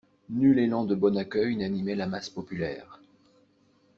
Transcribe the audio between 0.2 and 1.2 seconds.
Nul élan de bon